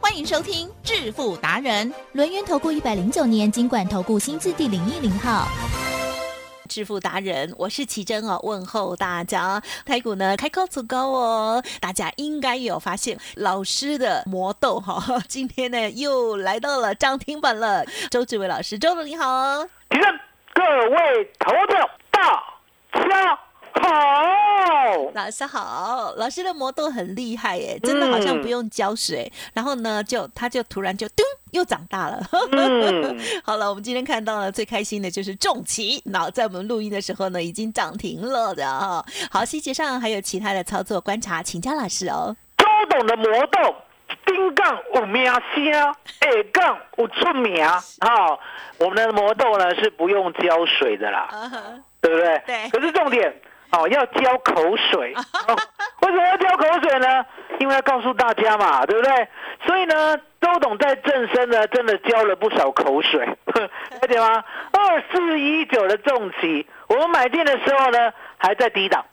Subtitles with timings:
[0.00, 5.46] 欢迎收听致富达人，轮源投顾一百零九年金管投顾新字第零一零号。
[6.68, 9.62] 致富达人，我是奇珍哦，问候大家。
[9.84, 17.84] 台股呢开高走高哦，大家应该有发现老师的魔豆哈， 今天呢又来到了涨停板了。
[18.10, 20.02] 周志伟老师，周总你好，奇珍，
[20.54, 21.74] 各位投资
[22.10, 22.22] 大
[23.08, 23.38] 家
[23.74, 23.88] 好，
[25.14, 32.20] 老师好，老师的魔豆很厉害耶，真的好像不用浇水，然后呢就它就突然就噔又长大了。
[33.44, 39.04] 好了，我们今天看到了最开心的就是重旗，那在我们录音的时候呢已经涨停了的哈。
[39.30, 42.36] 好，细节上还有其他的操作观察，请教老师哦。
[42.56, 43.74] 周董的魔豆，
[44.24, 45.72] 丁杠有名声，
[46.20, 47.66] 二杠有出名。
[48.00, 48.38] 好，
[48.78, 51.28] 我们的魔豆呢是不用浇水的啦，
[52.00, 52.42] 对不对？
[52.46, 52.70] 对。
[52.70, 53.34] 可是重点。
[53.72, 55.14] 哦，要浇口水，
[56.02, 57.24] 为什么要浇口水呢？
[57.58, 59.28] 因为要告诉大家嘛，对不对？
[59.66, 64.42] 所以呢，周董在正身呢，真的浇了不少口水， 了解吗？
[64.72, 69.04] 二四一九的重疾，我们买进的时候呢，还在低档，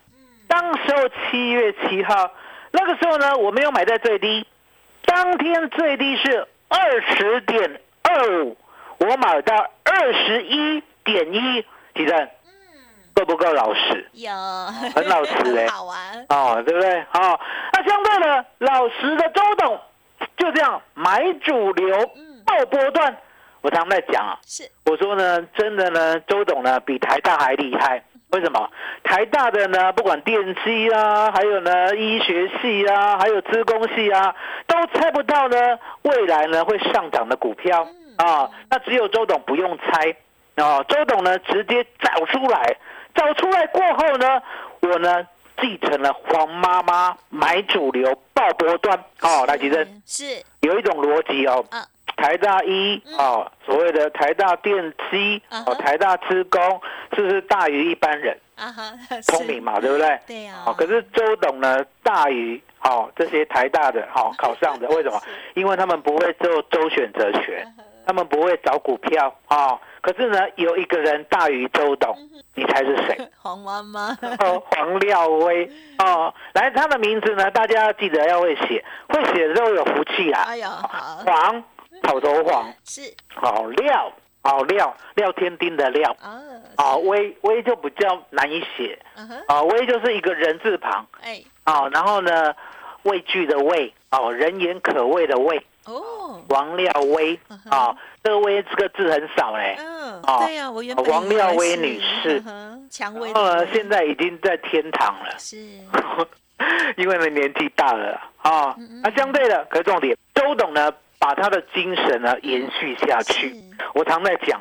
[0.47, 2.31] 当时候七月七号，
[2.71, 4.47] 那个时候呢，我没有买在最低，
[5.05, 8.57] 当天最低是二十点二五，
[8.99, 12.27] 我买到二十一点一，几正。
[13.17, 14.07] 够不够老实？
[14.13, 14.31] 有，
[14.95, 15.97] 很老实哎， 好玩
[16.29, 17.03] 哦，对不对？
[17.09, 17.39] 好，
[17.73, 19.79] 那相对的老实的周董
[20.37, 21.97] 就这样买主流，
[22.45, 23.17] 爆波段。
[23.61, 28.03] 我常在讲啊，是我说呢，真的呢，周董呢比台大还厉害。
[28.29, 28.69] 为什么？
[29.03, 34.35] 台大的呢，不管电机啊，还有呢医学系啊，还有资工系啊，
[34.67, 35.57] 都猜不到呢
[36.03, 37.87] 未来呢会上涨的股票
[38.17, 38.47] 啊。
[38.69, 40.15] 那只有周董不用猜
[40.63, 42.77] 啊，周董呢直接找出来。
[43.17, 44.41] 找出来过后呢，
[44.81, 45.27] 我呢
[45.59, 50.25] 继承了黄妈妈买主流爆波段哦，来吉珍是。
[50.61, 51.65] 有一种逻辑哦，
[52.15, 56.61] 台大一哦，所谓的台大电机哦，台大资工
[57.15, 58.37] 是不是大于一般人？
[58.55, 58.91] 啊哈，
[59.21, 60.19] 聪明嘛，对不对？
[60.27, 60.65] 对呀。
[60.77, 65.19] 可是周董呢大于哦这些台大的哦 考上的，为什么？
[65.55, 67.65] 因为他们不会做周选择权，
[68.07, 69.77] 他们不会找股票啊。
[70.01, 72.17] 可是呢，有一个人大于周董。
[72.55, 73.29] 你猜是谁？
[73.37, 75.69] 黄妈妈哦，黄廖威
[75.99, 77.51] 哦，来，他的名字呢？
[77.51, 80.45] 大家要记得要会写，会写的时候有福气啊！
[80.47, 81.63] 哎呀，好，黄
[82.01, 83.01] 草头黄是
[83.35, 86.41] 好廖好廖廖天丁的廖啊，
[86.77, 88.97] 啊威威就比较难以写
[89.47, 92.55] 啊，威就是一个人字旁哎，啊，然后呢
[93.03, 95.63] 畏惧的畏哦，人言可畏的畏。
[95.87, 97.39] 哦，王廖威
[97.69, 99.75] 啊，这个威这个字很少嘞。
[99.79, 102.43] 嗯，对呀，我原本王廖威女士，
[102.89, 105.35] 蔷薇，呃，现在已经在天堂了。
[105.37, 105.57] 是，
[106.97, 108.75] 因为呢年纪大了啊。
[109.01, 113.55] 那相对的，可是重点，周董呢把他的精神呢延续下去。
[113.93, 114.59] 我常在讲，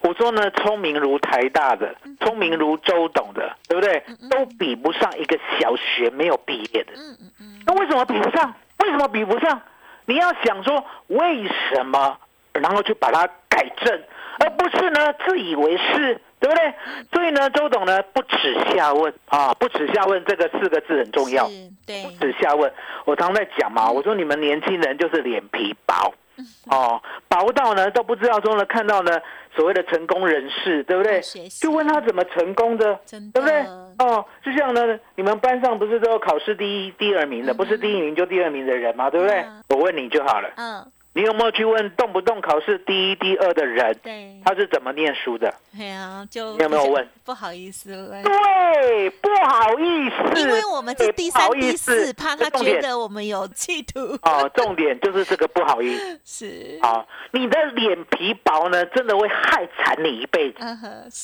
[0.00, 4.02] 我说呢，聪明如台大的，聪明如周董的，对不对？
[4.30, 6.92] 都比不上一个小学没有毕业的。
[6.96, 7.62] 嗯嗯嗯。
[7.66, 8.54] 那为什么比不上？
[8.78, 9.60] 为什么比不上？
[10.06, 12.18] 你要想说为什么，
[12.52, 14.02] 然后去把它改正，
[14.40, 16.74] 而不是呢自以为是，对不对？
[17.12, 21.46] 所以呢，周董呢不耻下问啊，不耻下问这个四个字很重要。
[21.86, 22.72] 对，不耻下问。
[23.04, 26.12] 我常在讲嘛，我说你们年轻人就是脸皮薄。
[26.70, 29.20] 哦，薄到呢都不知道说呢，看到呢
[29.54, 31.20] 所谓的成功人士，对不对？
[31.60, 33.64] 就问他怎么成功的，对不对？
[33.98, 39.10] 哦，就像呢，你们班上不是都有考试第一、第二名的，不是第一名就第二名的人吗？
[39.10, 39.44] 对不对？
[39.68, 40.50] 我问你就好了。
[40.56, 40.92] 嗯。
[41.14, 43.94] 你有没有去问动不动考试第一、第二的人？
[44.02, 45.52] 对，他是怎么念书的？
[45.76, 47.06] 对啊，就你有没有问？
[47.22, 48.22] 不好意思问。
[48.22, 54.00] 对，不好意思，因为我们是第三、第四，怕他觉得我们有企图。
[54.22, 56.20] 哦，重点就是这个不好意思。
[56.24, 56.78] 是。
[56.80, 60.58] 好，你的脸皮薄呢，真的会害惨你一辈子。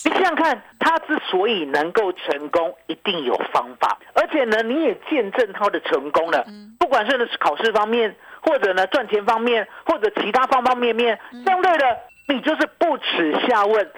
[0.05, 6.45] 你想想看，他之所以能够成功，一定有方法，而且呢，你也见证他的成功了。
[6.47, 6.77] 嗯。
[6.79, 8.15] 不管是考试方面。
[8.43, 11.99] 或者呢，赚钱方面，或者其他方方面面，相对的，
[12.29, 13.91] 你就是不耻下问，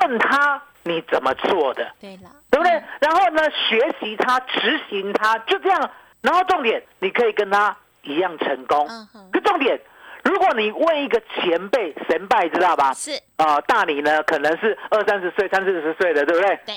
[0.00, 2.82] 问他你怎么做的，对了，对不对？
[3.00, 5.90] 然后呢，学习他，执行他，就这样。
[6.22, 8.88] 然后重点，你可以跟他一样成功。
[9.32, 9.80] 可重点，
[10.24, 12.92] 如如果你问一个前辈神拜，知道吧？
[12.92, 16.60] 是啊，大你呢可能是二三十岁、三四十岁的，对不对？
[16.66, 16.74] 对，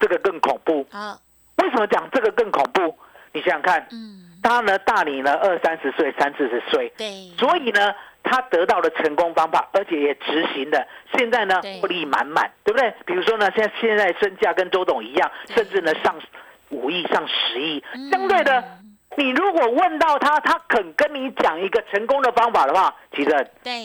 [0.00, 0.86] 这个更恐怖。
[0.90, 1.18] 好，
[1.56, 2.98] 为什么讲这个更恐怖？
[3.34, 10.86] 你想想看，嗯，他呢大你呢二三十岁、三四十岁，对，所以呢他得到了成功方法，而且也执行的，
[11.16, 11.80] 现在呢对。
[11.80, 12.92] 获利满满，对不对？
[13.04, 16.14] 比如说呢，现在现在身价跟周董一样，甚至呢上
[16.70, 17.82] 五亿、上十亿。
[17.94, 18.62] 嗯，相对的。
[19.14, 23.30] 你如果问到他，他肯跟你讲一个成功的方法的话，其实
[23.62, 23.82] 对，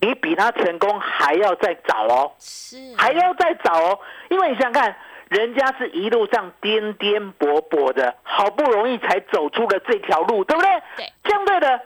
[0.00, 2.76] 你比他成功还要再早哦，是。
[2.96, 3.98] 还要再早哦，
[4.30, 4.96] 因为你想想看，
[5.28, 10.70] 人家是一路上颠颠簸簸的，好不容易才走出了这条路，对不对？
[10.96, 11.80] 对，相对的，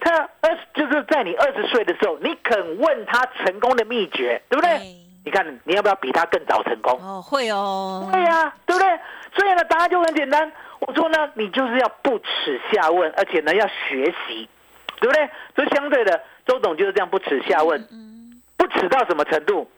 [0.00, 4.78] 他二就是在你二十岁的时候，你肯问他成功的秘诀，对不对？
[5.24, 7.00] 你看你要不要比他更早成功？
[7.00, 8.88] 哦，会哦，会呀、对不对？
[9.34, 10.52] 所以呢，答案就很简单。
[10.80, 14.48] 我说呢，你就是要不耻下问，而且呢要学习，
[15.00, 15.30] 对不对？
[15.56, 19.70] 所以相对的，周董就是这样不耻下问，嗯不耻到什么程度？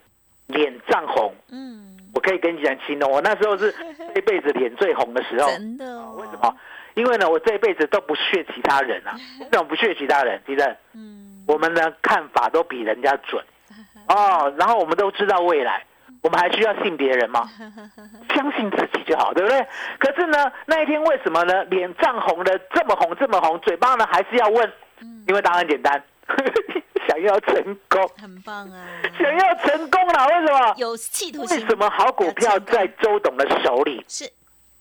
[0.46, 1.34] 脸涨红。
[1.50, 3.70] 嗯，我可以跟你讲青龙，我那时候是
[4.14, 5.48] 这辈子脸最红的时候。
[5.50, 6.56] 真的哦，为什么？
[6.94, 9.12] 因为呢，我这辈子都不屑其他人啊。
[9.38, 10.40] 为什么不屑其他人？
[10.46, 13.44] 其实嗯，我们的看法都比人家准
[14.08, 15.84] 哦，然后我们都知道未来，
[16.22, 17.42] 我们还需要信别人吗？
[18.34, 19.66] 相信自己就好，对不对？
[19.98, 21.64] 可是呢，那一天为什么呢？
[21.64, 24.72] 脸涨红的这么红这么红，嘴巴呢还是要问，
[25.28, 26.02] 因为答案简单，
[27.08, 28.86] 想要成功，很棒啊，
[29.18, 30.26] 想要成功了。
[30.26, 30.74] 为什么？
[30.76, 34.30] 有企图为，什么好股票在周董的手里，是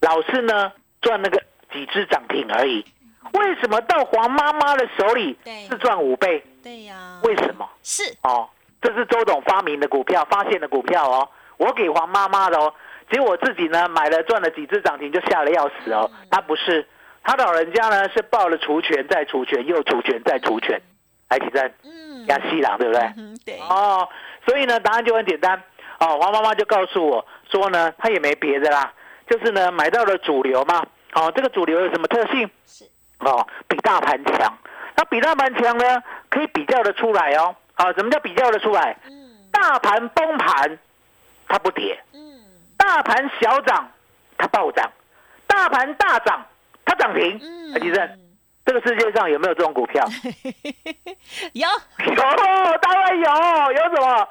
[0.02, 1.42] 老是呢赚那个
[1.72, 2.86] 几只涨停而已？
[3.34, 6.44] 为什么到黄妈妈的手里对是赚五倍？
[6.64, 7.68] 对呀，为什么？
[7.84, 8.48] 是哦，
[8.82, 12.74] 这是周董发明的股票，发现的股票哦，我给黄妈妈的哦。
[13.12, 16.10] 结果我自己呢买了赚了几只涨停就吓得要死哦。
[16.32, 16.88] 他不是，
[17.24, 20.82] 他老人家呢是报了除权再除权又除权再除权，
[21.30, 23.02] 来提正嗯，压西朗对不对？
[23.18, 24.08] 嗯对，哦，
[24.46, 25.62] 所以呢，答案就很简单。
[26.00, 28.92] 哦，王妈妈就告诉我说呢，她也没别的啦，
[29.30, 30.86] 就是呢买到了主流嘛。
[31.14, 32.50] 哦，这个主流有什么特性？
[32.66, 32.86] 是
[33.20, 34.58] 哦，比大盘强。
[34.98, 37.56] 那比大盘强呢，可以比较的出来哦。
[37.76, 38.98] 啊，什么叫比较的出来？
[39.10, 40.78] 嗯大盘崩盘，
[41.48, 42.44] 它不跌；嗯，
[42.78, 43.90] 大盘小涨，
[44.38, 44.86] 它暴涨；
[45.48, 46.46] 大盘大涨，
[46.84, 47.40] 它涨停。
[47.42, 48.20] 嗯哎，吉正，
[48.66, 50.04] 这个世界上有没有这种股票？
[51.54, 51.68] 有
[52.06, 52.16] 有，
[52.82, 53.72] 当然有。
[53.72, 54.28] 有什么？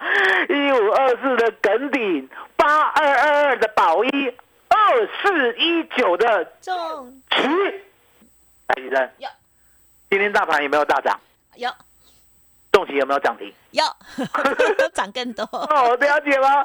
[0.48, 4.28] 一五二四的耿鼎，八二二二的宝一，
[4.68, 7.42] 二四一九的中奇。
[8.66, 9.28] 来，医生有，
[10.10, 11.18] 今天大盘有没有大涨？
[11.56, 11.70] 有
[12.72, 13.52] 重旗有没有涨停？
[13.70, 13.84] 有
[14.92, 16.64] 涨更多，哦，了解吗？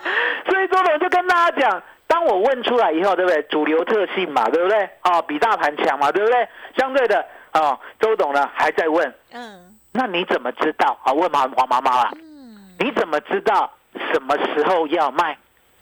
[0.49, 3.43] 所以周董就跟大家讲，当我问出来以后，对不对？
[3.43, 4.89] 主流特性嘛，对不对？
[5.03, 6.47] 哦，比大盘强嘛，对不对？
[6.77, 7.23] 相对的，
[7.59, 10.97] 哦，周董呢还在问，嗯那你怎么知道？
[11.03, 13.71] 啊、问黄黄妈妈啦，嗯，你怎么知道
[14.11, 15.37] 什么时候要卖？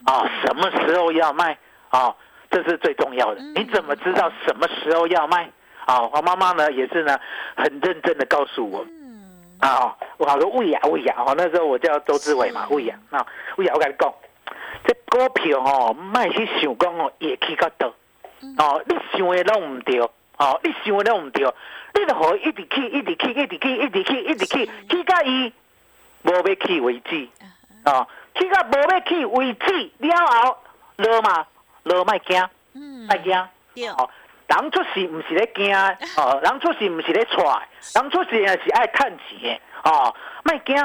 [0.06, 1.58] 啊、什么时候要卖？
[1.90, 2.16] 啊、
[2.50, 3.42] 这是最重要的。
[3.42, 5.50] 嗯你怎么知道什么时候要卖？
[5.86, 7.18] 啊、黄妈妈呢也是呢
[7.56, 8.84] 很认真的告诉我。
[8.90, 13.26] 嗯啊，我好说喂呀喂呀，哦，那时候我叫周志伟嘛，是喂呀，那
[13.58, 14.14] 喂呀，我跟你讲，
[14.86, 17.88] 这股票哦，卖去想讲哦，也去到倒，
[18.60, 20.00] 哦，你想的拢唔对，
[20.38, 21.44] 哦，你想的拢唔对，
[21.94, 25.51] 你就互伊一直去，一直去，一直去，一直去，一直去，去到伊
[26.24, 27.28] 无要去为止，
[27.86, 30.57] 哦，去到无要去为止了后，
[30.97, 31.45] 落嘛
[31.83, 33.33] 落卖惊，嗯，卖惊，
[33.97, 34.09] 哦，
[34.47, 35.76] 人出事唔是咧惊，
[36.18, 40.76] 哦，人出事唔是咧踹，人出事也是爱趁钱的，哦，卖惊，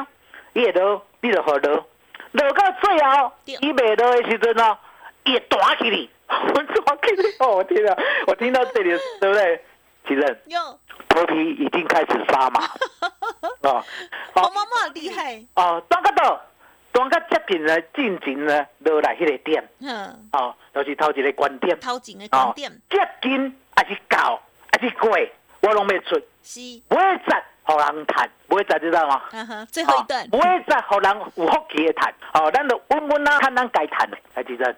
[0.55, 1.87] 伊会落，你就好落，
[2.33, 4.79] 落到最后，伊未落的时阵哦，
[5.25, 6.11] 伊会弹起你，
[6.55, 7.97] 我弹起你，哦，我天啊，
[8.27, 9.65] 我听到这里，对不对？
[10.07, 10.59] 其实有
[11.09, 12.61] 头皮已经开始发麻，
[13.63, 13.85] 哦，
[14.35, 16.41] 我妈妈厉害，哦，当到倒，
[16.91, 21.79] 当到接近呢，进前呢，落来迄个点，嗯，哦，就是头一个观点。
[21.79, 25.11] 头前的观点接近还是到还是过，
[25.61, 29.23] 我拢要出，是，不会再互人谈，不会再知道吗？
[29.31, 30.25] 嗯哼，最后一段。
[30.25, 34.75] 哦，不会再互人有福气的谈，哦，咱就稳稳啊，看咱该谈的，来记得，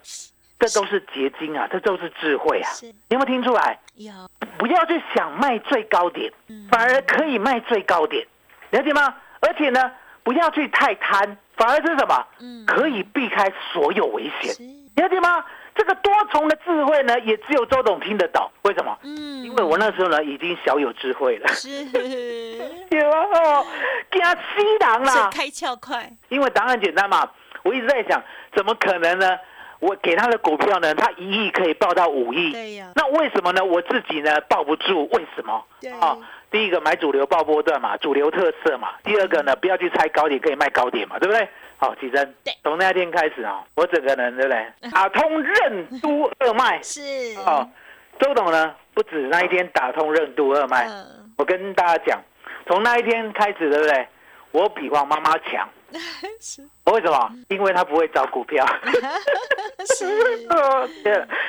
[0.59, 3.79] 这都是结晶啊，这都是智慧啊，是你有没有听出来？
[3.95, 4.11] 有，
[4.57, 8.25] 不要去想卖最高点，嗯反而可以卖最高点，
[8.71, 9.15] 了解吗？
[9.41, 9.91] 而且呢，
[10.23, 12.25] 不要去太贪，反而是什么？
[12.39, 14.53] 嗯可以避开所有危险。
[14.95, 15.43] 了解吗？
[15.75, 18.49] 这个多重的智慧呢，也只有周董听得懂。
[18.61, 18.97] 为什么？
[19.03, 21.49] 嗯，因为我那时候呢，已经小有智慧了。
[21.49, 21.69] 是，
[22.89, 23.65] 有啊，哦，
[24.09, 25.29] 惊西郎啦！
[25.29, 27.29] 开窍快，因为答案简单嘛，
[27.63, 28.23] 我一直在想，
[28.55, 29.37] 怎么可能呢？
[29.79, 33.63] 我给他的股票呢，他一亿可以报到五亿，对呀，那为什么呢？
[33.63, 35.63] 我自己呢抱不住，为什么？
[35.81, 36.17] 对哦，
[36.49, 38.89] 第一个买主流爆波段嘛，主流特色嘛。
[39.03, 41.47] 第二个呢，不要去猜高点，可以卖高点嘛，对不对？
[41.77, 44.91] 好，奇珍，从那天开始啊，我整个人对不对？
[44.91, 47.01] 打通任督二脉 是
[47.45, 47.69] 哦。
[48.17, 50.87] 周董呢，不止那一天打通任督二脉，
[51.37, 52.21] 我跟大家讲，
[52.65, 54.07] 从那一天开始，对不对？
[54.51, 55.67] 我比王妈妈强。
[56.39, 57.31] 是，为什么？
[57.49, 58.65] 因为他不会找股票。
[59.97, 60.05] 是，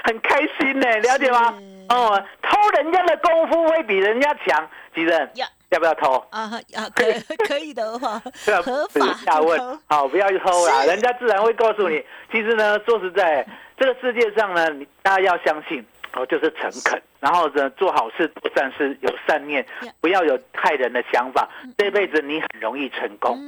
[0.05, 1.55] 很开心呢，了解吗？
[1.89, 6.15] 哦，偷人家的功夫会比人家强，吉人要要不要偷？
[6.31, 7.05] 啊啊，可
[7.47, 8.21] 可以的话，
[8.65, 12.05] 合法下问，好，不要去偷啦，人家自然会告诉你。
[12.33, 13.47] 其实呢，说实在，
[13.79, 15.85] 这个世界上呢，你大家要相信。
[16.17, 19.65] 哦，就是诚恳，然后呢，做好事、做善事，有善念，
[20.01, 21.47] 不要有害人的想法。
[21.77, 23.39] 这辈子你很容易成功，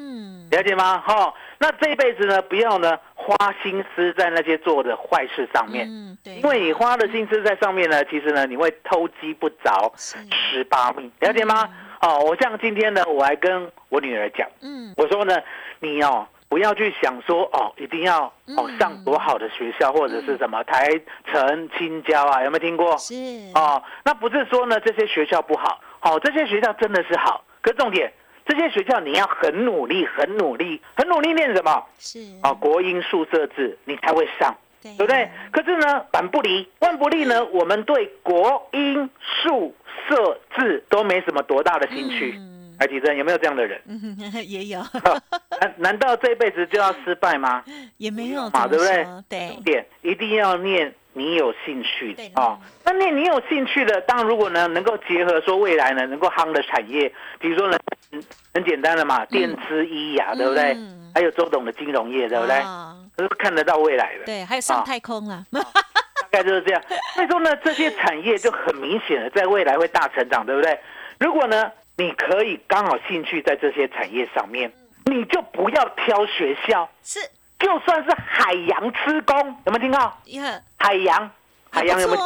[0.50, 0.98] 了解吗？
[0.98, 11.70] 哈，那这辈子呢，不要呢花心思在那些做的坏事上面嗯，因为你花的心思在上面呢，其实呢，你会偷鸡不着十八米，了解吗？
[12.02, 15.40] 哦，我像今天呢，我还跟我女儿讲，嗯，我说呢，
[15.80, 16.28] 你哦。
[16.48, 18.24] 不要去想说哦，一定要
[18.56, 20.88] 哦上多好的学校或者是什么台
[21.26, 22.96] 城青椒啊，有没有听过？
[22.96, 23.14] 是
[23.54, 28.10] 哦，那不是说呢这些学校不好，好这些学校真的是好，可重点
[28.46, 31.84] 这些学校你要很努力，很努力，很努力念什么？
[31.98, 35.30] 是啊，国音数设置你才会上，对不对？
[35.52, 39.74] 可是呢，板不离，万不利呢，我们对国音数
[40.08, 42.40] 设置都没什么多大的兴趣。
[42.78, 43.80] 海底针有没有这样的人？
[44.46, 44.80] 也有。
[45.60, 47.64] 难难道这辈子就要失败吗？
[47.98, 49.06] 也没有嘛，对不对？
[49.28, 49.56] 对。
[49.64, 52.56] 点一定要念你有兴趣的啊。
[52.84, 57.76] 那念你有兴趣的，当然如果呢能够结合说未来呢能够夯的产业，比如说呢，
[58.54, 60.76] 很简单的嘛，电子医呀，对不对？
[61.14, 62.62] 还有周董的金融业，对不对？
[63.16, 64.24] 都是看得到未来的。
[64.26, 65.44] 对，还有上太空啊。
[65.50, 65.62] 大
[66.30, 66.80] 概就是这样。
[67.14, 70.78] 所以说呢，这些产业就很明显的在未来会大成长，对不对？
[71.18, 71.72] 如果呢？
[71.98, 74.72] 你可以刚好兴趣在这些产业上面，
[75.06, 76.88] 你就不要挑学校。
[77.02, 77.18] 是，
[77.58, 79.36] 就算是海洋施工，
[79.66, 80.16] 有没有听到？
[80.76, 81.28] 海洋，
[81.72, 82.22] 海洋有没有？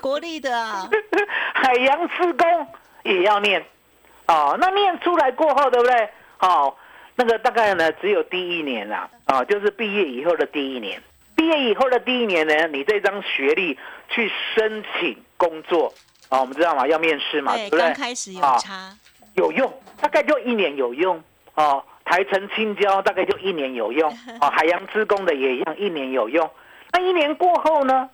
[0.00, 0.88] 国立的啊。
[1.52, 2.66] 海洋施工
[3.02, 3.62] 也要念，
[4.28, 6.08] 哦，那念出来过后，对不对？
[6.38, 6.74] 哦，
[7.14, 11.02] 那个大概呢，只有第一年啦，啊，就是毕业以后的第一年。
[11.36, 13.78] 毕业以后的第一年呢，你这张学历
[14.08, 15.92] 去申请工作。
[16.30, 17.80] 哦，我们知道嘛，要面试嘛，对不对？
[17.80, 18.96] 刚开始有差，
[19.34, 21.22] 有用，大概就一年有用。
[21.54, 24.10] 哦，台城青椒大概就一年有用。
[24.40, 26.48] 哦，海洋之工的也一样，一年有用。
[26.92, 28.08] 那一年过后呢，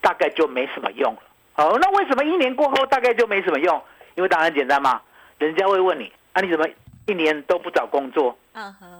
[0.00, 1.22] 大概就没什么用了。
[1.56, 3.82] 哦，那为什么一年过后大概就没什么用？
[4.14, 5.00] 因为答案简单嘛，
[5.38, 6.66] 人家会问你，啊，你怎么
[7.06, 8.36] 一年都不找工作？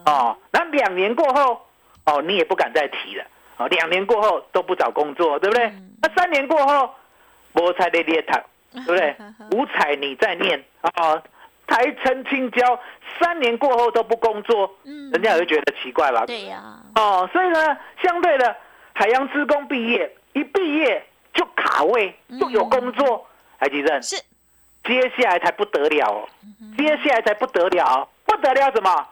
[0.05, 1.67] 哦，那两年过后，
[2.07, 3.25] 哦，你也不敢再提了。
[3.57, 5.73] 哦，两年过后都不找工作，对不对？
[6.01, 6.95] 那三年过后，
[7.55, 8.41] 菠菜的猎头。
[8.71, 9.17] 对不对？
[9.59, 11.21] 五彩你在念啊，
[11.69, 12.81] 台城青椒
[13.21, 16.25] 三年过后都不工作，嗯，人家也会觉得奇怪吧？
[16.27, 16.81] 对呀。
[16.97, 18.57] 哦，所以呢，相对的，
[18.95, 23.27] 海洋职工毕业一毕业就卡位，就有工作，
[23.59, 24.17] 海基正是，
[24.83, 26.29] 接下来才不得了哦，
[26.77, 29.07] 接下来才不得了，不得了什么？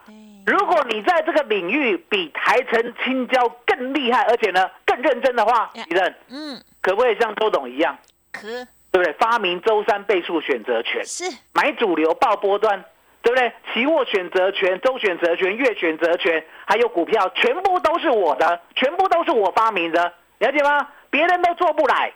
[0.46, 7.98] 如果你在这个领域比台城青椒更厉害，而且呢更认真的话，基正，嗯，可不可以像周董一样？
[8.32, 8.66] 可。
[8.96, 9.12] 对不对？
[9.18, 12.82] 发明周三倍数选择权是买主流报波段，
[13.20, 13.52] 对不对？
[13.74, 20.88] 期货选择权、周选择权、月选择权，还有股票，全部都是我的，全部都是我发明的，了解吗？
[21.10, 22.10] 别人都做不来。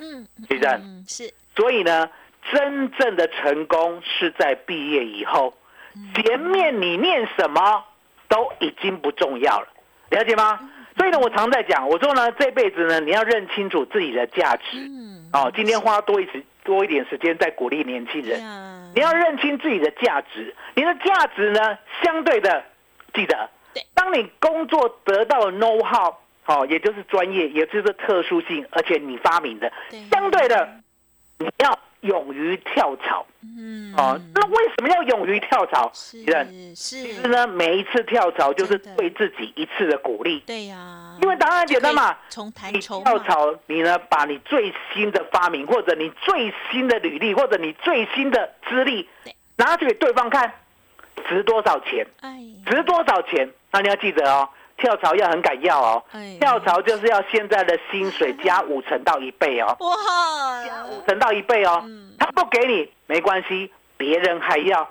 [0.00, 1.34] 嗯，其实是。
[1.54, 2.10] 所以呢，
[2.52, 5.54] 真正的成功是在毕业以后，
[6.16, 7.84] 前面你念什么
[8.26, 9.68] 都已经不重要了，
[10.10, 10.58] 了解吗？
[10.96, 14.78] 所以呢，我常在讲，我说呢，这辈子呢，你要认清楚自己的价值。
[14.78, 18.40] 嗯哦，今天花多一时多一点时间在鼓励年轻人，
[18.94, 20.54] 你要认清自己的价值。
[20.74, 22.62] 你的价值呢，相对的，
[23.12, 23.50] 记得，
[23.94, 26.14] 当你工作得到 know how，
[26.46, 29.72] 哦，也就是专业，也就是特殊性，而且你发明的，
[30.12, 30.68] 相对的，
[31.38, 31.78] 你要。
[32.04, 35.90] 勇于跳槽，嗯，哦，那为什么要勇于跳槽？
[35.92, 40.40] 是是，其实呢，每一次跳槽就是对自己一次的鼓励。
[40.46, 49.08] 对呀，因为答案简单嘛，从台跳槽，你呢把你最新的发明，或者你最新的履历，或者你最新的资历，
[49.56, 50.52] 拿去给对方看，
[51.28, 52.06] 值多少钱？
[52.20, 53.50] 哎，值多少钱？
[53.72, 54.48] 那你要记得哦。
[54.84, 56.02] 跳槽要很敢要哦，
[56.38, 61.82] 跳槽就是要现在的薪水加五成到一倍哦，哇，加五成到一倍哦，
[62.18, 64.86] 他不给你没关系，别人还要，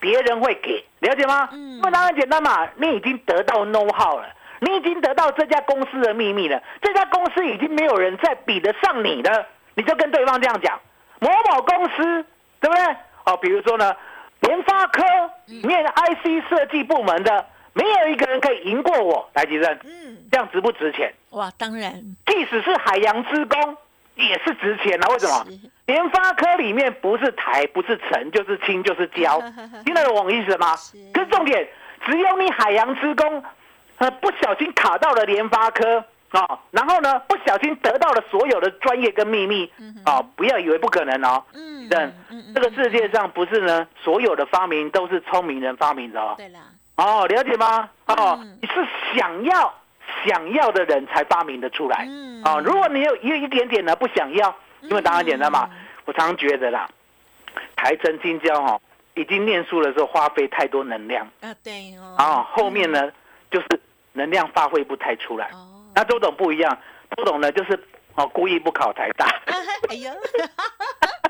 [0.00, 1.48] 别人会给，了解吗？
[1.52, 4.26] 嗯，那当然简单嘛，你已经得到 know how 了，
[4.58, 10.80] 你已经得到这家公司的秘密了，这家公司已经没有人再比得上你的，你就跟对方这样讲，
[11.20, 12.26] 某某公司，
[12.60, 12.84] 对不对？
[13.24, 13.94] 哦，比如说呢，
[14.40, 15.04] 联发科
[15.46, 17.46] 里面 IC 设计部门的，
[17.78, 21.14] 没有一个人可以赢过我，来吉正，嗯，这样值不值钱？
[21.30, 21.92] 哇，当然，
[22.26, 23.76] 即使是海洋之工
[24.16, 25.06] 也是值钱啊。
[25.08, 25.46] 为什么？
[25.86, 29.40] 联发科里面不是台，不是城，就是氢，就是胶，
[29.86, 30.74] 听得懂我意思吗？
[31.14, 31.68] 可是重点，
[32.04, 33.42] 只有你海洋之工，
[33.98, 36.04] 呃，不小心卡到了联发科。
[36.30, 39.72] 啊，然后呢，不小心得到了所有的专业跟秘密，
[40.04, 41.42] 啊，不要以为不可能哦。
[41.54, 41.88] 嗯，
[42.54, 46.34] 这个世界上不是呢，所有的发明都是聪明人发明的哦。
[46.36, 46.58] 对了，
[46.98, 47.88] 哦，了解吗？
[48.06, 48.74] 哦，你是
[49.16, 49.72] 想要
[50.26, 52.04] 想要的人才发明的出来。
[52.08, 55.70] 嗯，啊，如果你有一一点点呢不想要，因为答案简单嘛。
[56.04, 56.88] 我常常觉得啦，
[57.76, 58.80] 台城金交哈，
[59.14, 61.24] 已经念书的时候花费太多能量。
[61.40, 62.14] 啊，对哦。
[62.18, 63.10] 啊，后面呢
[63.50, 63.66] 就是
[64.14, 65.46] 能量发挥不太出来。
[65.52, 65.84] 哦。
[65.94, 66.76] 那周董不一样，
[67.16, 67.78] 周董呢就是
[68.16, 69.26] 哦故意不考台大。
[69.90, 70.12] 哎呀，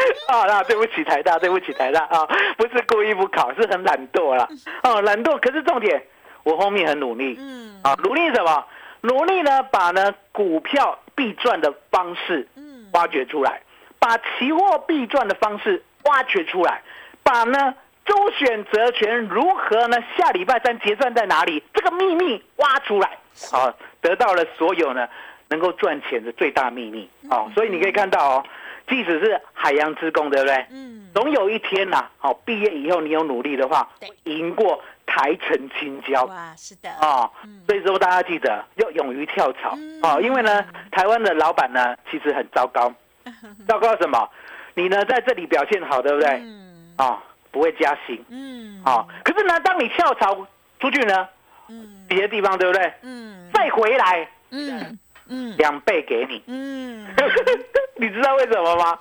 [0.28, 4.48] 啊那对不起台大，对不起台大啊，不是故意不考，是很懒惰啦。
[4.84, 6.02] 哦懒惰，可是重点
[6.42, 7.36] 我后面很努力。
[7.38, 8.64] 嗯，啊努力什么？
[9.02, 13.60] 努力呢把呢股票必赚的方式嗯挖掘出来，
[13.98, 16.82] 把期货必赚的方式挖掘出来，
[17.22, 17.74] 把呢。
[18.04, 19.96] 周选择权如何呢？
[20.18, 21.62] 下礼拜三结算在哪里？
[21.72, 23.16] 这个秘密挖出来，
[23.52, 25.08] 啊，得到了所有呢
[25.48, 28.44] 能够赚钱的最大秘密，哦，所以你可以看到哦，
[28.92, 30.66] 即使是海洋之工，对不对？
[30.70, 31.08] 嗯。
[31.14, 33.88] 总有一天呐，好，毕业以后你有努力的话，
[34.24, 36.24] 赢过台城青椒。
[36.24, 36.90] 哇，是的。
[36.90, 37.30] 啊，
[37.66, 39.70] 所以说大家记得要勇于跳槽，
[40.02, 42.92] 啊，因为呢，台湾的老板呢其实很糟糕，
[43.66, 44.28] 糟糕什么？
[44.74, 46.28] 你呢在这里表现好，对不对？
[46.42, 46.92] 嗯。
[46.98, 47.22] 啊。
[47.50, 50.34] 不会加薪，嗯，好，可是呢，当你跳槽
[50.80, 51.28] 出去呢，
[51.68, 52.90] 嗯，别的地方对不对？
[53.02, 57.06] 嗯，再回来，嗯嗯，两倍给你，嗯，
[58.02, 58.98] 你知道为什么吗？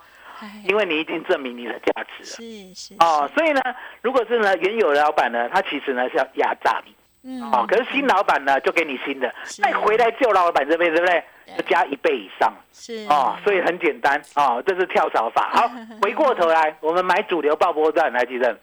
[0.68, 3.62] 因为你已经证明你的价值了，是是，哦，所以呢，
[4.02, 6.96] 如果是呢原有的老板呢，他其实呢是要压榨你。
[7.24, 9.32] 嗯，哦，可是新老板呢，就给你新的，
[9.62, 11.24] 再回来旧老板这边，对不对？
[11.68, 13.06] 加一倍以上，是。
[13.10, 14.20] 哦，所以很简单。
[14.36, 15.50] 哦，这是跳槽法。
[15.52, 15.70] 好，
[16.02, 18.58] 回过头来，我们买主流爆波段来记得，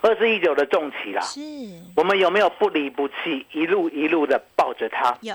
[0.00, 1.40] 二四一九的重企啦，是，
[1.96, 5.14] 我们有没有不离不弃，一路一路的抱着它？
[5.20, 5.34] 有，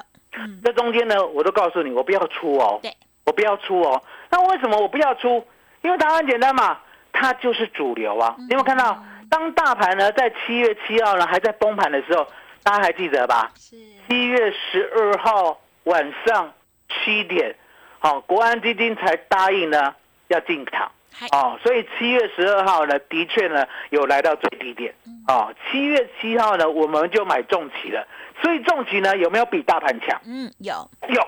[0.63, 2.91] 这中间呢，我都告诉你，我不要出哦，对，
[3.27, 4.01] 我不要出哦。
[4.31, 5.45] 那为什么我不要出？
[5.81, 6.79] 因为答案简单嘛，
[7.13, 8.35] 它就是主流啊。
[8.39, 9.03] 你有没有看到？
[9.29, 12.25] 当大盘呢在七月七号呢还在崩盘的时候，
[12.63, 13.51] 大家还记得吧？
[13.55, 13.75] 是
[14.07, 16.53] 七月十二号晚上
[16.87, 17.53] 七点，
[17.99, 19.93] 好，国安基金才答应呢
[20.29, 20.89] 要进场，
[21.33, 24.95] 哦，所以七月十二号呢的确呢有来到最低点，
[25.27, 28.07] 哦，七月七号呢我们就买重企了，
[28.41, 30.17] 所以重企呢有没有比大盘强？
[30.25, 31.21] 嗯，有有，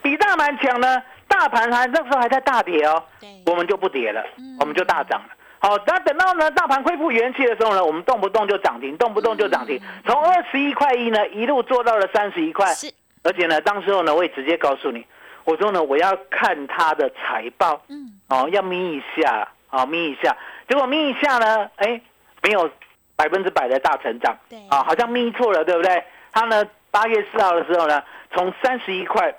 [0.00, 1.02] 比大盘强呢，
[1.38, 3.02] 大盘还那时候还在大跌哦，
[3.44, 4.24] 我们就不跌了，
[4.58, 5.28] 我们就大涨了。
[5.58, 12.72] 好，那等到呢大盘恢复元气的时候呢，我们动不动就涨停，动不动就涨停，从二十一块一呢一路做到了三十一块。
[12.74, 12.90] 是，
[13.22, 15.04] 而且呢，当时候呢，我也直接告诉你，
[15.44, 20.34] 我说呢，我要看它的财报，嗯，哦，要眯一下，啊，眯一下，
[20.68, 22.00] 结果眯一下呢，哎，
[22.42, 22.70] 没有
[23.14, 26.02] 百分之百的大成长，对，啊，好像眯错了，对不对？
[26.32, 29.34] 它呢，八月四号的时候呢，从三十一块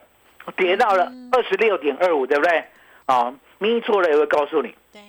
[0.56, 2.64] 跌到了二十六点二五，对不对？
[3.06, 4.74] 啊，咪错了也会告诉你。
[4.94, 5.02] 对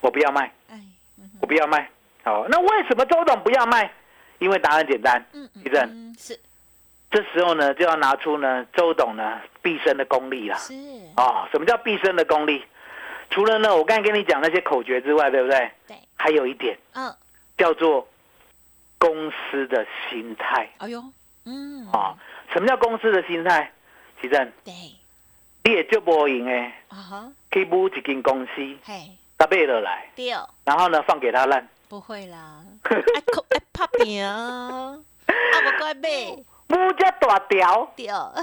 [0.00, 0.52] 我不要卖，
[1.40, 1.90] 我不要卖。
[2.22, 3.90] 好，那为什么周董不要卖？
[4.38, 6.38] 因为答案简单，嗯，地震是。
[7.10, 10.56] 这时候呢，就要拿出呢周董呢毕生的功力了。
[10.58, 10.74] 是
[11.16, 12.62] 哦，什么叫毕生的功力？
[13.30, 15.70] 除了呢我刚才跟你讲那些口诀之外，对不对？
[15.86, 15.96] 对。
[16.16, 17.14] 还有一点，嗯，
[17.56, 18.06] 叫做
[18.98, 20.68] 公司的心态。
[20.78, 21.02] 哎呦，
[21.44, 22.16] 嗯，啊，
[22.52, 23.72] 什么叫公司的心态？
[24.64, 24.72] 对，
[25.64, 28.52] 你也就无赢哎，啊哈，可以买一间公司，
[28.84, 29.10] 嘿。
[29.38, 30.10] 他背了来，
[30.64, 37.92] 然后呢，放给他烂，不会啦，爱哭爱拍饼，啊不怪背，母只大条，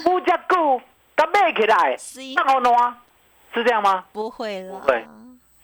[0.05, 0.79] 母只久，
[1.15, 1.97] 他背起来，
[2.35, 2.95] 那好暖，
[3.55, 4.05] 是这样吗？
[4.13, 5.03] 不会了，对，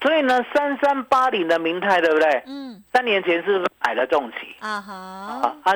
[0.01, 2.43] 所以呢，三三八零的明泰，对不对？
[2.45, 5.73] 嗯，三年前是买了重企，啊哈，啊，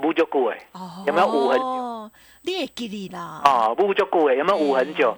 [0.00, 0.58] 母就久哎，
[1.06, 2.10] 有没有五很久？
[2.42, 5.16] 你也记得啦，哦，母就久哎，有没有五很久？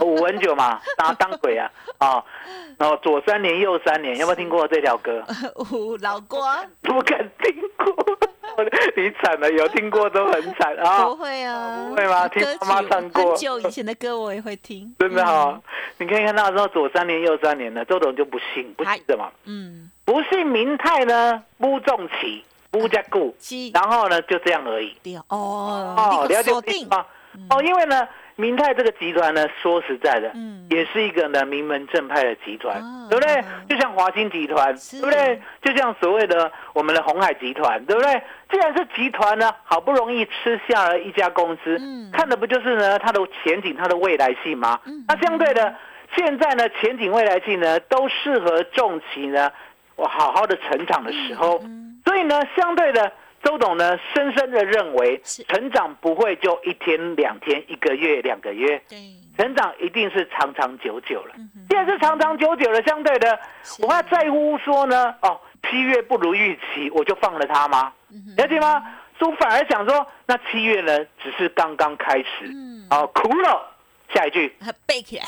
[0.00, 2.24] 五很久嘛， 当当鬼啊，啊。
[2.78, 5.22] 然后左三年右三年，有没有听过这条歌？
[6.00, 6.38] 老歌，
[6.82, 7.99] 不敢听过。
[8.96, 11.04] 你惨了，有听过都很惨啊。
[11.04, 12.28] 不会啊，不会吗？
[12.28, 13.30] 听妈妈唱过。
[13.30, 14.94] 很久以前的歌我也会听。
[14.98, 15.60] 真的哈，
[15.98, 19.30] 你可以看到说左三年右三年的，周董就不信，不信的嘛。
[19.44, 23.34] 嗯，不信明泰呢，不重起，不加固，
[23.72, 24.96] 然后呢就这样而已。
[25.28, 26.52] 哦哦，了解
[26.86, 27.04] 吗？
[27.50, 28.06] 哦，因为呢。
[28.40, 33.44] 明泰这个集团呢，说实在的，嗯，也是一个呢名门正派的集团，对不对？
[33.68, 35.40] 就像华兴集团，对不对？
[35.62, 38.22] 就像所谓的我们的红海集团，对不对？
[38.50, 44.80] 既然是集团呢，好不容易吃下了一家公司，嗯看的不就是呢它的前景、它的未来性吗？
[45.06, 45.74] 那相对的，
[46.16, 49.52] 现在呢前景、未来性呢都适合重企呢，
[49.96, 51.60] 我好好的成长的时候，
[52.04, 53.12] 所以呢，相对的。
[53.42, 58.98] 周董呢，深深的认为，成长不会就一天两天、一个月两个月，对，
[59.36, 61.34] 成长一定是长长久久了。
[61.68, 63.38] 既然是长长久久了，相对的，
[63.80, 67.92] 我还在乎说呢，哦，七月不如预期，我就放了它吗？
[68.36, 68.82] 了解吗？
[69.20, 72.50] 我反而想说，那七月呢，只是刚刚开始，
[72.90, 73.66] 哦，苦了。
[74.12, 74.52] 下一句，
[74.86, 75.24] 背起来。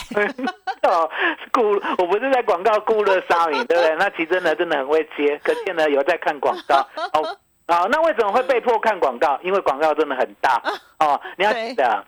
[0.82, 1.08] 哦，
[1.52, 1.62] 顾，
[1.98, 3.94] 我不是在广告顾了沙米，对不对？
[3.96, 6.76] 那其实呢，真的很会接，可见呢有在看广告。
[7.12, 7.38] 哦。
[7.72, 9.40] 啊，那为什么会被迫看广告？
[9.42, 10.62] 因为广告真的很大
[10.98, 11.18] 哦。
[11.38, 12.04] 你要记得，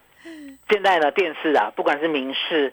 [0.69, 2.71] 现在呢电视啊，不管是民视，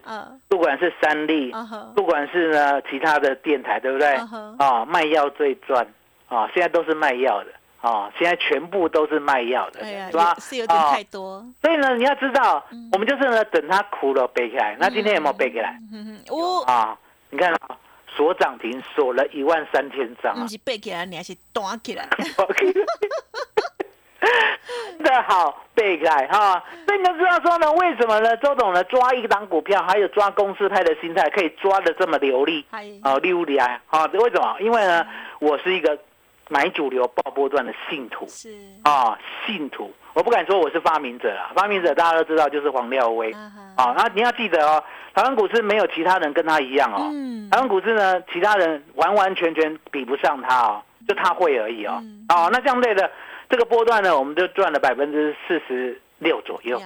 [0.50, 1.54] 不管是三立，
[1.96, 4.14] 不管是呢其他的电台，对不对？
[4.58, 5.88] 啊，卖药最赚
[6.28, 10.36] 啊，现在都是卖药的啊，现在全部都是卖药的，是吧？
[10.40, 11.46] 是有点太多。
[11.62, 14.76] 所以呢，你要知道，我们就是呢等他哭了背起来。
[14.78, 15.80] 那今天有没有背起来？
[16.30, 16.98] 哦啊，
[17.30, 17.54] 你看。
[18.16, 20.42] 锁涨停，锁了一万三千张啊！
[20.44, 22.08] 你是 背起来，你还是端起来？
[24.98, 26.64] 真的好背起来哈！
[26.86, 28.38] 所以你就知道说呢，为什么呢？
[28.38, 32.64] 周董呢抓一档股票，还有抓公司派的心态，可以抓的这么流利
[33.02, 34.06] 啊，利不厉害啊？
[34.06, 34.56] 为什么？
[34.60, 35.06] 因为呢，
[35.40, 35.98] 我是一个
[36.50, 39.92] 买主流、爆波段的信徒，是啊，信徒。
[40.14, 43.32] 我不敢说我是发明者啊，发明者大家都知道就是黄廖威
[43.76, 43.94] 啊。
[43.98, 47.10] 那你要记得哦，台湾股市没有其他人跟他一样哦。
[47.50, 52.02] 台湾股市呢，其他人完完全全比不上他哦，就他会而已哦。
[52.30, 53.10] 哦，那相对的
[53.50, 56.82] 这个波段呢，我们就赚了百分之四十六左右，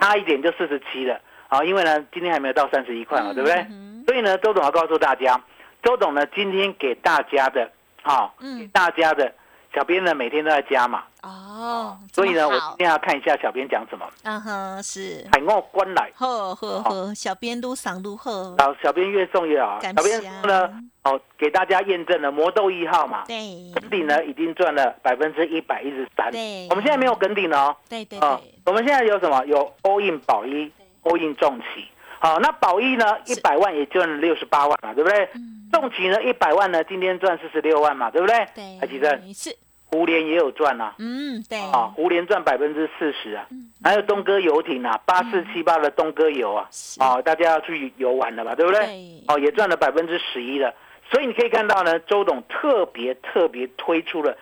[0.00, 1.64] 差一点就四十七了啊。
[1.64, 3.66] 因为呢，今天还没有到三十一块嘛，对不对？
[4.06, 5.40] 所以呢，周董要告诉大家，
[5.82, 7.68] 周董呢今天给大家的
[8.02, 9.32] 啊，给大家的。
[9.74, 14.04] 小编呢每天都在加嘛，哦，所以呢我今天要看一下小编讲什么。
[14.24, 18.54] 嗯哼，是海我关来，呵呵呵，小编都赏都贺。
[18.58, 19.78] 好，小编越送越好。
[19.80, 20.68] 小编呢，
[21.04, 23.36] 哦，给大家验证了魔豆一号嘛，对，
[23.74, 26.30] 梗顶呢已经赚了百分之一百一十三。
[26.32, 27.76] 对，我们现在没有梗顶哦。
[27.88, 28.28] 对对对，
[28.66, 29.44] 我们现在有什么？
[29.46, 30.70] 有 all in 保一
[31.04, 31.86] ，all in 重企。
[32.20, 33.18] 好，那宝一呢？
[33.24, 35.28] 一百万也赚了六十八万嘛，对不对？
[35.72, 36.22] 重企呢？
[36.22, 36.84] 一百万呢？
[36.84, 38.46] 今天赚四十六万嘛，对不对？
[38.54, 39.20] 对，还记得？
[39.34, 39.56] 是。
[39.92, 43.44] 胡联也有赚呐，嗯，对，啊，胡联赚百分之四十啊，
[43.82, 46.68] 还有东哥游艇啊，八四七八的东哥游啊，
[47.00, 48.80] 啊，大家要去游玩了吧，对不对？
[49.26, 50.72] 哦，也赚了百分之十一了，
[51.10, 54.36] 所以你可以看到呢，周董特别特别推出了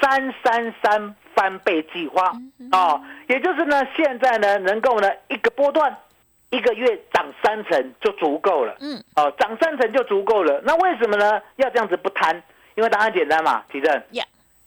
[0.00, 2.30] 三三三翻倍计划
[2.70, 5.92] 啊，也就是呢，现在呢，能够呢一个波段
[6.52, 11.40] 一个月涨三成就足够了，嗯，哦，涨三成就足够了，那为什么呢？
[11.56, 12.40] 要这样子不贪？
[12.74, 14.02] 因为答案简单嘛，提正。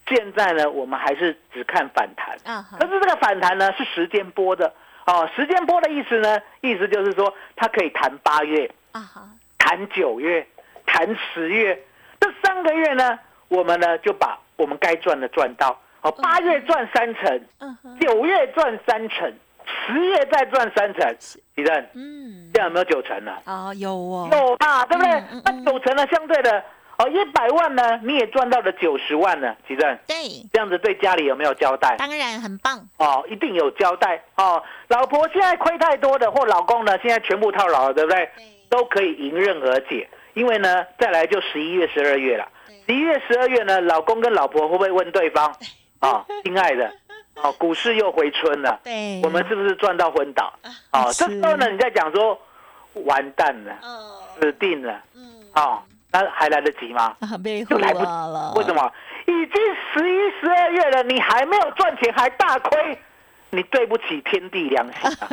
[0.07, 2.37] 现在呢，我们还是只看反弹，
[2.79, 4.73] 可是这个反弹呢是时间波的
[5.05, 5.29] 哦。
[5.35, 9.01] 时间波的意思呢，意思就是说它可以弹八月，啊
[9.57, 10.47] 弹九月，
[10.85, 11.83] 弹十月，
[12.19, 13.17] 这三个月呢，
[13.47, 16.11] 我们呢就把我们该赚的赚到哦。
[16.11, 17.41] 八月赚三成，
[17.99, 19.33] 九月赚三成，
[19.65, 21.15] 十月再赚三成，
[21.55, 23.31] 李正，嗯，这样有没有九成呢？
[23.45, 25.23] 啊，有哦，有啊，对不对？
[25.43, 26.63] 那九成呢，相对的。
[26.97, 29.99] 哦，一百万呢，你也赚到了九十万呢，奇正。
[30.07, 30.15] 对，
[30.53, 31.93] 这样子对家里有没有交代？
[31.97, 32.79] 当然很棒。
[32.97, 34.23] 哦，一定有交代。
[34.37, 38.29] 哦，老婆现在亏太多的，或老公呢现在全部套牢了，对不对？
[38.37, 40.07] 对，都可以迎刃而解。
[40.35, 42.47] 因为呢，再来就十一月、十二月了。
[42.87, 45.53] 十一月、十二月呢，老公跟老婆会不会问对方？
[45.99, 46.89] 啊， 亲爱的，
[47.35, 48.79] 哦，股市又回春了。
[48.83, 50.53] 对，我们是不是赚到昏倒？
[50.91, 52.39] 哦，这时候呢，你在讲说，
[53.05, 53.73] 完蛋了，
[54.39, 55.01] 死定了。
[55.15, 55.81] 嗯，哦。
[56.11, 57.13] 那还来得及吗？
[57.67, 58.53] 就来不及了。
[58.55, 58.89] 为什么？
[59.27, 62.97] 已经十一、十二月了，你还没有赚钱，还大亏，
[63.49, 65.27] 你对不起天地良心啊！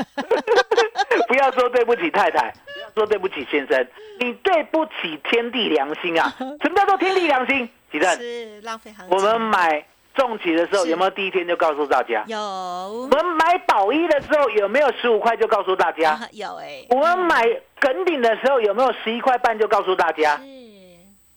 [1.29, 3.87] 不要说对不起太太，不要说对不起先生，
[4.19, 6.35] 你对不起天地良心啊！
[6.61, 7.69] 什么叫做天地良心？
[7.93, 12.25] 几正是浪费行我们买重企的时候有没有第一天就告诉大家？
[12.27, 12.39] 有。
[12.39, 16.19] 我们买宝一的时候有没有十五块就告诉大家？
[16.33, 16.85] 有哎。
[16.91, 17.43] 我们买
[17.81, 20.41] 梗顶的时候有没有十一块半就告诉大家？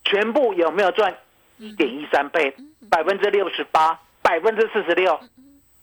[0.03, 1.15] 全部有没有赚
[1.57, 2.55] 一点一三倍，
[2.89, 5.19] 百分之六十八，百分之四十六？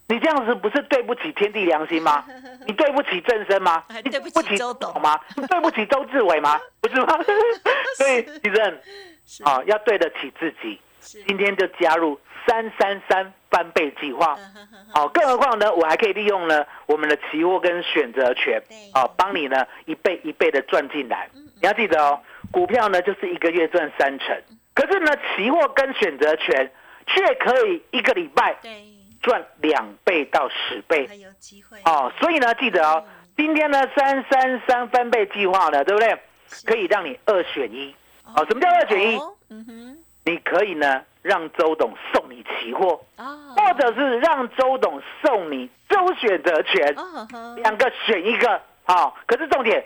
[0.08, 2.24] 你这样子不是对不起天地良心吗？
[2.66, 3.82] 你对不起正生吗？
[4.04, 5.18] 你对不起周董吗？
[5.48, 6.60] 对不起周志伟吗？
[6.82, 7.18] 不是吗？
[7.96, 8.78] 所以其正
[9.44, 10.78] 啊，要对得起自己。
[11.26, 14.36] 今天就加入三三三翻倍计划。
[14.94, 21.28] 好，更何况呢，我还可以利用呢我们的期货跟选择权，啊，帮你呢一倍一倍的赚进来。
[21.34, 24.36] 你要记得哦，股票呢就是一个月赚三成，
[24.74, 26.70] 可是呢期货跟选择权
[27.06, 28.56] 却可以一个礼拜
[29.20, 32.12] 赚两倍到十倍，还有机会哦。
[32.20, 33.04] 所以呢，记得哦，
[33.36, 36.18] 今天呢三三三翻倍计划呢，对不对？
[36.66, 37.94] 可以让你二选一。
[38.34, 39.18] 哦，什么叫二选一？
[39.50, 46.94] 嗯哼，你可以呢让周董送你期货，或者是让周董送你周选择权，
[47.56, 48.60] 两个选一个。
[48.84, 49.84] 好，可是重点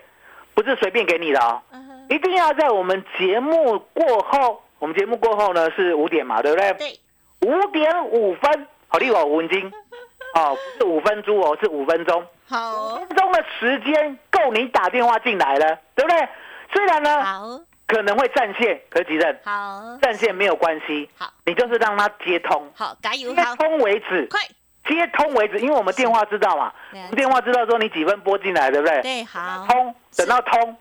[0.55, 1.61] 不是随便给你的哦，
[2.09, 6.73] 一定要在我们节目过后，我们节目过后呢是五点嘛，对不对？
[6.75, 6.99] 对，
[7.47, 9.71] 五点五分，好，利我五分金，
[10.35, 16.29] 哦，不是五分钟哦，是五分钟，好，五分钟的时间够你打电话进来了，对不对？
[16.73, 17.61] 虽然呢，好。
[17.87, 24.41] 可能会占线，可吉正好，占线没有关系，好，你就是让它接通，好，加油，接通为止，快，
[24.89, 26.73] 接通为止，因为我们电话知道嘛，
[27.15, 29.01] 电话知道说你几分拨进来，对不对？
[29.03, 30.77] 对，好，通，等到通，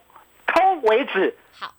[0.48, 1.72] 通为止，好，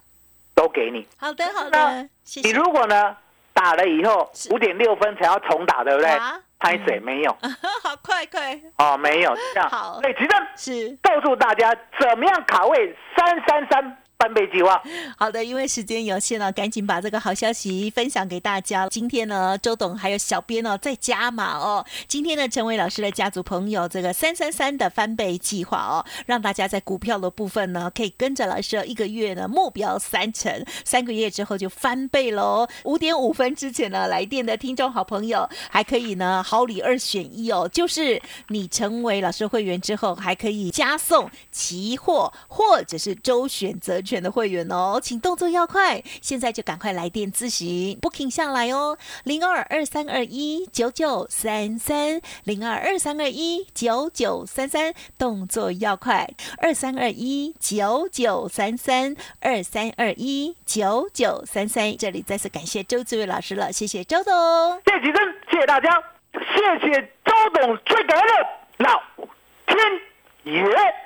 [0.55, 2.09] 都给你，好的，好的，
[2.45, 3.17] 你如果呢
[3.53, 6.11] 打了以后五点六分才要重打，对不对？
[6.59, 7.37] 拍水没有，
[7.83, 10.99] 好快快，哦，没有这样，好，哎，吉正是。
[11.03, 13.99] 告诉大家怎么样卡位三三三。
[14.19, 14.83] 翻倍计划，
[15.19, 18.89] 好的，因为时间有限了，赶紧把这个好消息分享给大家。
[18.89, 21.85] 今天呢，周董还有小编呢在加码哦。
[22.09, 32.67] 今天呢，成为老师的家族朋友这个三三三的翻倍计划哦，让大家在股票的部分呢，可以跟着老师一个月呢目标三成，三个月之后就翻倍喽。
[32.85, 44.01] 五点五分之前呢来电的听众好朋友，还可以呢好礼二选一哦，就是你成为老师会员之后，还可以加送期货或者是周选择。
[44.07, 64.33] 全的会员哦，请动作要快，现在就赶快来电咨询，booking 下来哦，零二二三二一九九三三，零二二三二一九九三三，动作要快，二三二一九九三三，二三二一九九三三，这里再次感谢周志伟老师了，谢谢周董，
[64.85, 65.91] 谢谢真，谢谢大家，
[66.33, 69.03] 谢谢周董最感恩的老
[69.67, 69.79] 天
[70.45, 71.06] 爷。